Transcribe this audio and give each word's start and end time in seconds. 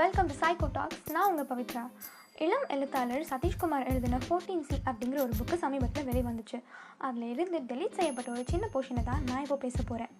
Welcome 0.00 0.28
to 0.30 0.34
psycho 0.40 0.66
tax 0.74 1.00
நான் 1.14 1.28
உங்கள் 1.30 1.48
பவித்ரா. 1.48 1.82
இளம் 2.44 2.66
எழுத்தாளர் 2.74 3.24
சதீஷ்குமார் 3.30 3.86
எழுதின 3.90 4.20
ஃபோர்டீன் 4.26 4.62
சி 4.68 4.76
அப்படிங்கிற 4.90 5.18
ஒரு 5.24 5.34
புக்கு 5.38 5.56
சமீபத்தில் 5.64 6.06
வெளிவந்துச்சு 6.10 6.58
அதில் 7.06 7.26
இருந்து 7.32 7.58
டெலீட் 7.70 7.98
செய்யப்பட்ட 7.98 8.28
ஒரு 8.34 8.44
சின்ன 8.52 8.68
போர்ஷனை 8.74 9.02
தான் 9.10 9.24
நான் 9.30 9.42
இப்போ 9.46 9.56
பேச 9.64 9.76
போகிறேன் 9.82 10.12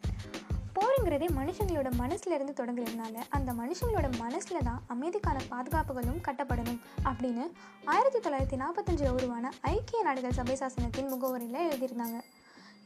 போருங்கிறதே 0.77 1.29
மனுஷங்களோட 1.39 1.93
மனசுலேருந்து 2.03 2.55
தொடங்குறதுனால 2.61 3.25
அந்த 3.39 3.53
மனுஷங்களோட 3.53 4.11
மனசில் 4.25 4.67
தான் 4.69 4.83
அமைதிக்கான 4.95 5.47
பாதுகாப்புகளும் 5.55 6.21
கட்டப்படணும் 6.29 6.81
அப்படின்னு 7.11 7.47
ஆயிரத்தி 7.95 8.21
தொள்ளாயிரத்தி 8.27 8.61
நாற்பத்தஞ்சில் 8.65 9.15
உருவான 9.19 9.53
ஐக்கிய 9.75 10.03
நாடுகள் 10.09 10.39
சபை 10.41 10.57
சாசனத்தின் 10.63 11.11
முகவரியில் 11.15 11.67
எழுதியிருந்தாங்க. 11.69 12.21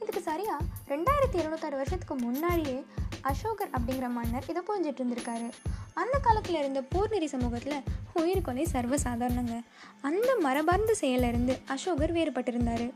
இதுக்கு 0.00 0.22
சரியா 0.22 0.56
ரெண்டாயிரத்தி 0.88 1.38
இருநூத்தாறு 1.40 1.76
வருஷத்துக்கு 1.80 2.14
முன்னாடியே 2.14 2.84
அசோகர் 3.20 3.70
அப்படிங்கிற 3.70 4.08
மன்னர் 4.10 4.44
இதை 4.48 4.62
புரிஞ்சிட்டு 4.68 5.00
இருந்திருக்காரு. 5.02 5.48
அந்த 5.94 6.18
காலத்தில் 6.18 6.58
இருந்த 6.58 6.80
பூர்நெறி 6.92 7.24
சமூகத்தில் 7.24 7.82
உயிர் 8.14 8.40
கொலை 8.40 8.66
சர்வசாதாரணங்க. 8.72 9.54
அந்த 10.00 10.36
மரபார்ந்த 10.40 10.96
செயலிருந்து 11.00 11.58
அசோகர் 11.66 12.12
வேறுபட்டிருந்தார். 12.12 12.90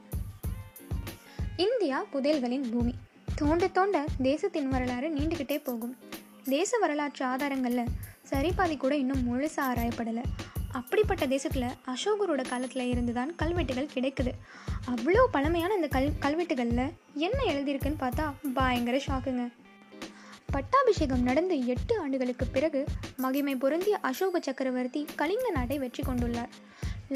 இந்தியா 1.57 2.05
புதையல்களின் 2.13 2.71
பூமி. 2.71 2.95
தோண்ட 3.35 3.69
தோண்ட 3.69 4.05
தேசத்தின் 4.23 4.69
வரலாறு 4.69 5.09
நீண்டுக்கிட்டே 5.17 5.65
போகும். 5.65 5.97
தேச 6.45 6.79
வரலாற்று 6.79 7.25
ஆதாரங்களில் 7.27 7.91
சரிபாதி 8.31 8.77
கூட 8.77 8.97
இன்னும் 8.97 9.25
முழுசாக 9.29 9.69
ஆராயப்படலை. 9.71 10.23
அப்படிப்பட்ட 10.73 11.27
தேசத்தில் 11.27 11.67
அசோகரோட 11.93 12.43
காலத்தில் 12.49 12.91
இருந்து 12.91 13.13
தான் 13.13 13.35
கல்வெட்டுகள் 13.35 13.93
கிடைக்குது. 13.95 14.33
அவ்வளோ 14.93 15.23
பழமையான 15.31 15.75
இந்த 15.75 15.89
கல் 15.89 16.13
கல்வெட்டுகளில் 16.25 16.93
என்ன 17.15 17.39
எழுதியிருக்குன்னு 17.53 18.03
பார்த்தா 18.05 18.27
பயங்கர 18.55 19.01
ஷாக்குங்க. 19.07 19.45
பட்டாபிஷேகம் 20.51 21.23
நடந்து 21.23 21.67
எட்டு 21.67 22.01
ஆண்டுகளுக்கு 22.01 22.47
பிறகு 22.47 22.85
மகிமை 23.17 23.55
பொருந்திய 23.57 23.99
அசோக 24.11 24.41
சக்கரவர்த்தி 24.41 25.07
கலிங்க 25.17 25.51
நாட்டை 25.51 25.79
வெற்றி 25.79 26.03
கொண்டுள்ளார். 26.03 26.53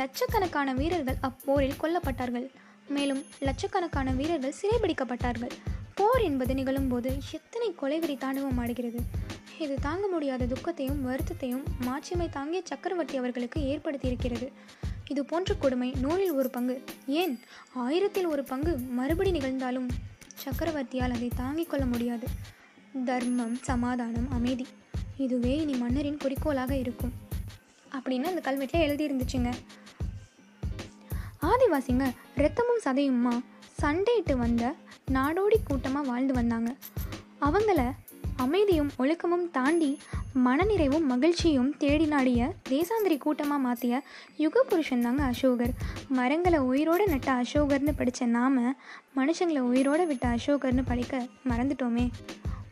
லட்சக்கணக்கான 0.00 0.72
வீரர்கள் 0.72 1.18
அப்போரில் 1.28 1.80
கொல்லப்பட்டார்கள். 1.82 2.50
மேலும் 2.88 3.22
லட்சக்கணக்கான 3.40 4.10
வீரர்கள் 4.10 4.58
சிறைபிடிக்கப்பட்டார்கள். 4.60 5.55
போர் 5.94 6.20
என்பது 6.20 6.55
நிகழும்போது 6.55 7.10
எத்தனை 7.32 7.74
கொலைவெறி 7.82 8.18
தாண்டவம் 8.18 8.58
ஆடுகிறது. 8.58 9.00
இது 9.62 9.74
தாங்க 9.80 10.06
முடியாத 10.06 10.46
துக்கத்தையும் 10.46 11.06
வருத்தத்தையும் 11.06 11.62
மாட்சிமை 11.80 12.28
தாங்கிய 12.28 12.60
சக்கரவர்த்தி 12.64 13.16
அவர்களுக்கு 13.16 13.60
ஏற்படுத்தியிருக்கிறது. 13.60 14.48
இது 15.08 15.24
போன்ற 15.24 15.55
கொடுமை 15.55 15.94
நூலில் 16.00 16.32
ஒரு 16.32 16.50
பங்கு. 16.50 16.84
ஏன்? 17.06 17.41
ஆயிரத்தில் 17.74 18.27
ஒரு 18.27 18.44
பங்கு 18.44 18.78
மறுபடி 18.78 19.30
நிகழ்ந்தாலும் 19.30 19.88
சக்கரவர்த்தியால் 20.44 21.12
அதை 21.14 21.30
தாங்கிக் 21.36 21.70
கொள்ள 21.70 21.86
முடியாது. 21.86 22.27
தர்மம் 23.05 23.58
சமாதானம் 23.62 24.30
அமைதி. 24.30 24.66
இதுவே 25.16 25.56
இனி 25.56 25.74
மன்னரின் 25.74 26.16
குறிக்கோளாக 26.16 26.77
இருக்கும். 26.77 27.12
அப்படின்னு 27.92 28.22
அந்த 28.22 28.40
கல்வெட்டில் 28.40 28.84
எழுதியிருந்துச்சுங்க. 28.88 29.52
ஆதிவாசிங்க 31.42 32.10
ரத்தமும் 32.36 32.84
சதையுமா 32.84 33.42
சண்டையிட்டு 33.83 34.36
வந்த 34.36 34.74
நாடோடி 35.12 35.56
கூட்டமாக 35.64 36.08
வாழ்ந்து 36.08 36.33
வந்தாங்க. 36.34 36.74
அவங்கள 37.40 37.92
அமைதியும் 38.44 38.90
ஒழுக்கமும் 38.98 39.46
தாண்டி 39.56 39.90
மனநிறைவும் 40.44 41.06
மகிழ்ச்சியும் 41.12 41.70
தேடி 41.82 42.06
நாடிய 42.12 42.40
தேசாந்திரி 42.68 43.16
கூட்டமாக 43.24 43.64
மாற்றிய 43.66 43.94
யுக 44.42 44.62
புருஷன் 44.70 45.04
தாங்க 45.06 45.22
அசோகர். 45.30 45.74
மரங்களை 46.18 46.60
உயிரோடு 46.70 47.06
நட்ட 47.12 47.30
அசோகர்னு 47.42 47.94
படித்த 47.96 48.26
நாம 48.36 48.74
மனுஷங்களை 49.18 49.62
உயிரோடு 49.72 50.06
விட்ட 50.10 50.26
அசோகர்னு 50.36 50.84
படிக்க 50.90 51.26
மறந்துட்டோமே. 51.50 52.06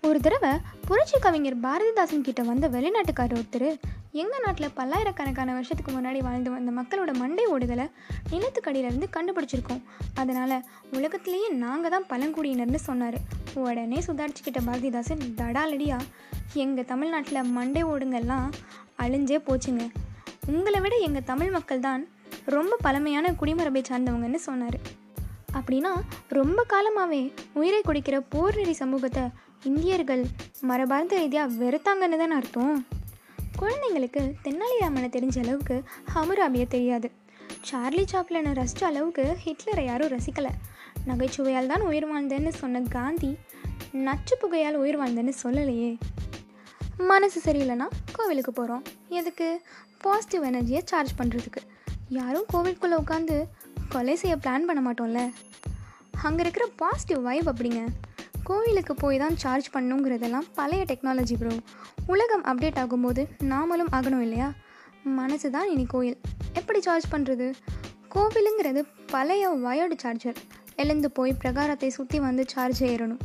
ஒரு 0.09 0.21
தடவை 0.27 0.53
புரட்சி 0.87 1.19
கவிஞர் 1.25 1.63
பாரதிதாசன் 1.67 2.27
கிட்ட 2.29 2.43
வந்த 2.51 2.69
வெளிநாட்டுக்காரர் 2.77 3.41
ஒருத்தர் 3.41 3.71
எங்கள் 4.19 4.43
நாட்டில் 4.45 4.75
பல்லாயிரக்கணக்கான 4.79 5.51
வருஷத்துக்கு 5.57 5.93
முன்னாடி 5.97 6.21
வாழ்ந்து 6.27 6.51
வந்த 6.55 6.71
மக்களோட 6.79 7.11
மண்டை 7.21 7.45
ஓடுதலை 7.53 7.85
நிலத்துக்கடியிலேருந்து 8.31 9.09
கண்டுபிடிச்சிருக்கோம். 9.17 9.83
அதனால் 10.21 10.55
உலகத்திலேயே 10.97 11.49
நாங்கள் 11.65 11.93
தான் 11.95 12.07
பழங்குடியினர்னு 12.13 12.81
சொன்னார். 12.89 13.19
உடனே 13.65 13.99
சுதாரிச்சுக்கிட்ட 14.07 14.61
பாரதிதாசன் 14.69 15.23
தடாலடியா 15.41 15.99
எங்கள் 16.65 16.89
தமிழ்நாட்டில் 16.93 17.51
மண்டை 17.57 17.85
ஓடுங்கள்லாம் 17.93 18.51
அழிஞ்சே 19.05 19.41
போச்சுங்க. 19.49 19.85
உங்களை 20.55 20.81
விட 20.85 20.95
எங்கள் 21.09 21.29
தமிழ் 21.33 21.55
மக்கள் 21.57 21.87
தான் 21.89 22.05
ரொம்ப 22.57 22.77
பழமையான 22.87 23.33
குடிமரபை 23.43 23.83
சார்ந்தவங்கன்னு 23.91 24.41
சொன்னார். 24.49 24.79
அப்படின்னா 25.59 25.93
ரொம்ப 26.39 26.61
காலமாகவே 26.73 27.23
உயிரை 27.61 27.83
குடிக்கிற 27.87 28.19
போர்நெறி 28.35 28.75
சமூகத்தை 28.85 29.27
இந்தியர்கள் 29.71 30.25
மரபார்ந்த 30.69 31.15
ரீதியாக 31.21 31.55
வெறுத்தாங்கன்னு 31.63 32.19
தானே 32.23 32.35
அர்த்தம்? 32.41 32.77
குழந்தைங்களுக்கு 33.61 34.23
தென்னாலிராமனை 34.45 35.09
தெரிஞ்ச 35.17 35.39
அளவுக்கு 35.43 35.83
ஹமுராபியை 36.15 36.67
தெரியாது. 36.69 37.11
சார்லி 37.63 38.05
சாப்லனை 38.13 38.53
ரசித்த 38.61 38.85
அளவுக்கு 38.85 39.37
ஹிட்லரை 39.45 39.85
யாரும் 39.85 40.13
ரசிக்கலை. 40.13 40.53
நகைச்சுவையால் 41.07 41.67
தான் 41.67 41.81
உயிர் 41.81 42.09
வாழ்ந்தேன்னு 42.13 42.49
சொன்ன 42.49 42.81
காந்தி 42.81 43.39
நச்சு 44.07 44.37
புகையால் 44.37 44.75
உயிர் 44.75 44.99
வாழ்ந்தேன்னு 45.01 45.33
சொல்லலையே. 45.43 45.99
மனசு 47.11 47.39
சரியில்லைன்னா 47.45 47.87
கோவிலுக்கு 48.13 48.53
போகிறோம் 48.53 48.83
எதுக்கு? 49.09 49.63
பாசிட்டிவ் 49.99 50.43
எனர்ஜியை 50.43 50.81
சார்ஜ் 50.85 51.13
பண்ணுறதுக்கு 51.19 51.63
யாரும் 52.09 52.47
கோவிலுக்குள்ளே 52.53 52.97
உட்காந்து 53.03 53.37
கொலை 53.89 54.17
செய்ய 54.17 54.37
பிளான் 54.37 54.69
பண்ண 54.69 54.81
மாட்டோம்ல. 54.87 55.33
அங்கே 56.23 56.41
இருக்கிற 56.41 56.69
பாசிட்டிவ் 56.77 57.23
வைப் 57.23 57.49
அப்படிங்க. 57.49 57.83
கோவிலுக்கு 58.51 58.95
போய் 58.95 59.19
தான் 59.23 59.37
சார்ஜ் 59.43 59.67
பண்ணுங்கிறதெல்லாம் 59.75 60.47
பழைய 60.55 60.83
டெக்னாலஜி 60.91 61.35
ப்ரோ 61.41 61.51
உலகம் 62.13 62.45
அப்டேட் 62.51 62.79
ஆகும்போது 62.83 63.23
நாமளும் 63.51 63.91
ஆகணும் 63.97 64.23
இல்லையா? 64.27 64.49
மனசு 65.19 65.51
தான் 65.57 65.69
இனி 65.73 65.85
கோயில். 65.93 66.17
எப்படி 66.53 66.81
சார்ஜ் 66.87 67.07
பண்ணுறது 67.13 67.47
கோவிலுங்கிறது 68.15 68.81
பழைய 69.13 69.51
வயர்டு 69.67 69.97
சார்ஜர் 70.03 70.41
எழுந்து 70.77 71.11
போய் 71.11 71.33
பிரகாரத்தை 71.43 71.91
சுற்றி 71.99 72.21
வந்து 72.27 72.45
சார்ஜ் 72.55 72.83
ஏறணும். 72.83 73.23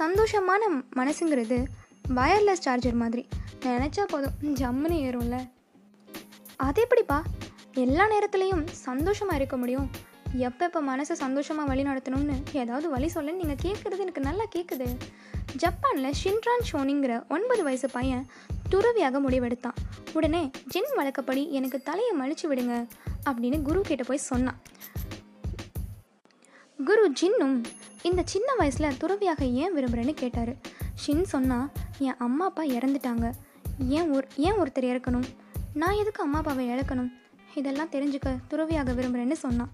சந்தோஷமான 0.00 0.62
மனசுங்கிறது 1.00 1.58
வயர்லெஸ் 2.18 2.66
சார்ஜர் 2.66 3.00
மாதிரி. 3.04 3.24
நினச்சா 3.66 4.04
போதும் 4.14 4.36
ஜம்முன்னு 4.62 4.98
ஏறும்ல. 5.06 5.38
அது 6.68 6.80
எப்படிப்பா 6.86 7.20
எல்லா 7.84 8.06
நேரத்துலையும் 8.14 8.66
சந்தோஷமாக 8.86 9.40
இருக்க 9.40 9.56
முடியும். 9.56 9.88
எப்பப்போ 10.36 10.80
மனசை 10.88 11.12
சந்தோஷமாக 11.12 11.68
வழி 11.68 11.82
நடத்தணும்னு 11.82 12.36
ஏதாவது 12.52 12.90
வழி 12.90 13.10
சொல்லன்னு 13.14 13.40
நீங்கள் 13.42 13.62
கேட்குறது 13.62 13.98
எனக்கு 13.98 14.20
நல்லா 14.20 14.44
கேட்குது 14.56 14.96
ஜப்பானில் 15.56 16.16
ஷின்ரான் 16.22 16.64
ஷோனிங்கிற 16.72 17.28
ஒன்பது 17.28 17.62
வயசு 17.62 17.90
பையன் 17.90 18.26
துறவியாக 18.68 19.20
முடிவெடுத்தான். 19.20 19.78
உடனே 20.12 20.50
ஜின் 20.68 20.90
வழக்கப்படி 20.96 21.52
எனக்கு 21.52 21.82
தலையை 21.82 22.12
மலிச்சு 22.20 22.46
விடுங்க 22.50 22.86
அப்படின்னு 23.30 23.62
குரு 23.62 23.80
கிட்ட 23.80 24.02
போய் 24.02 24.26
சொன்னான். 24.30 24.58
குரு 26.84 27.12
ஜின்னும் 27.20 27.64
இந்த 28.02 28.22
சின்ன 28.24 28.54
வயசில் 28.54 28.96
துறவியாக 28.96 29.44
ஏன் 29.44 29.76
விரும்புகிறேன்னு 29.76 30.14
கேட்டார். 30.14 30.56
ஷின் 31.06 31.22
சொன்னால் 31.22 31.70
என் 31.98 32.16
அம்மா 32.18 32.44
அப்பா 32.44 32.64
இறந்துட்டாங்க. 32.64 33.32
ஏன் 33.88 34.10
ஒரு 34.10 34.28
ஏன் 34.36 34.52
ஒருத்தர் 34.52 34.90
இறக்கணும்? 34.92 35.28
நான் 35.74 35.94
எதுக்கு 35.94 36.22
அம்மா 36.22 36.38
அப்பாவை 36.38 36.68
இழக்கணும்? 36.68 37.10
இதெல்லாம் 37.54 37.90
தெரிஞ்சுக்க 37.90 38.36
துறவியாக 38.48 38.92
விரும்புகிறேன்னு 38.92 39.32
சொன்னான். 39.32 39.70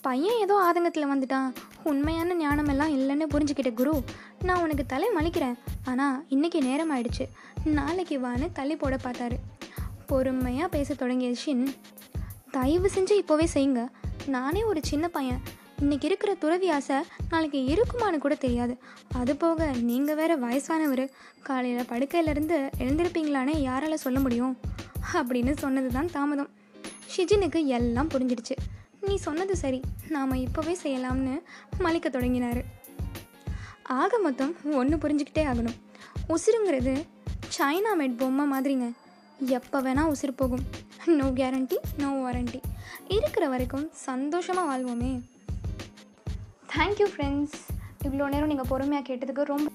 பையன் 0.00 0.38
ஏதோ 0.38 0.54
ஆதங்கத்தில் 0.66 1.10
வந்துட்டான். 1.10 1.54
உண்மையான 1.84 2.34
ஞானம் 2.34 2.68
எல்லாம் 2.68 2.94
இல்லைன்னு 2.98 3.26
புரிஞ்சுக்கிட்ட 3.34 3.74
குரு 3.74 4.02
நான் 4.42 4.62
உனக்கு 4.62 4.86
தலை 4.86 5.08
மலிக்கிறேன். 5.16 5.58
ஆனால் 5.84 6.24
இன்னைக்கு 6.28 6.62
நேரம் 6.62 6.92
ஆயிடுச்சு. 6.96 7.28
நாளைக்கு 7.64 8.18
வான்னு 8.18 8.52
தள்ளி 8.52 8.76
போட 8.76 8.96
பார்த்தாரு. 8.96 9.36
பொறுமையாக 10.06 10.68
பேச 10.68 10.94
தொடங்கிய 10.94 11.34
ஷின் 11.44 11.74
தயவு 12.50 12.90
செஞ்சு 12.94 13.14
இப்போவே 13.22 13.46
செய்யுங்க. 13.54 13.88
நானே 14.26 14.64
ஒரு 14.64 14.80
சின்ன 14.84 15.08
பையன். 15.08 15.40
இன்னைக்கு 15.78 16.06
இருக்கிற 16.06 16.34
துறவி 16.34 16.70
ஆசை 16.70 16.96
நாளைக்கு 17.30 17.60
இருக்குமான்னு 17.74 18.18
கூட 18.18 18.34
தெரியாது. 18.34 18.78
அது 19.14 19.36
போக 19.36 19.70
நீங்கள் 19.72 20.14
வேற 20.14 20.36
வயசானவர். 20.36 21.10
காலையில் 21.42 21.90
படுக்கையிலேருந்து 21.92 22.70
எழுந்திருப்பீங்களானே 22.78 23.54
யாரால 23.68 23.94
சொல்ல 23.94 24.20
முடியும்? 24.20 24.58
அப்படின்னு 25.18 25.52
சொன்னது 25.64 25.88
தான் 25.96 26.12
தாமதம். 26.16 26.50
ஷிஜினுக்கு 27.12 27.60
எல்லாம் 27.78 28.10
புரிஞ்சிடுச்சு. 28.14 28.54
நீ 29.06 29.14
சொன்னது 29.26 29.56
சரி. 29.62 29.80
நாம் 30.14 30.42
இப்போவே 30.46 30.74
செய்யலாம்னு 30.82 31.34
மலிக்க 31.84 32.08
தொடங்கினார். 32.08 32.60
ஆக 34.00 34.18
மொத்தம் 34.18 34.52
ஒன்று 34.80 34.96
புரிஞ்சுக்கிட்டே 35.04 35.44
ஆகணும். 35.52 35.78
உசிருங்கிறது 36.34 36.94
சைனா 37.56 37.92
மேட் 38.00 38.18
பொம்மை 38.20 38.44
மாதிரிங்க. 38.52 38.86
எப்போ 39.58 39.78
வேணால் 39.86 40.10
உசிறு 40.12 40.32
போகும். 40.42 40.64
நோ 41.18 41.26
கேரண்டி 41.40 41.76
நோ 42.02 42.10
வாரண்டி 42.24 42.60
இருக்கிற 43.16 43.44
வரைக்கும் 43.52 43.86
சந்தோஷமாக 44.08 44.68
வாழ்வோமே. 44.70 45.12
தேங்க்யூ 46.74 47.08
ஃப்ரெண்ட்ஸ் 47.14 47.58
இவ்வளோ 48.06 48.28
நேரம் 48.34 48.50
நீங்கள் 48.52 48.70
பொறுமையாக 48.70 49.06
கேட்டதுக்கு 49.08 49.42
ரொம்ப 49.54 49.68